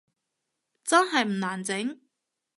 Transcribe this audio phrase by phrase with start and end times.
[0.83, 1.99] 真係唔難整？